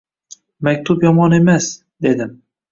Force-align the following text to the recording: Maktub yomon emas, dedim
Maktub 0.67 1.05
yomon 1.09 1.37
emas, 1.41 1.71
dedim 2.09 2.37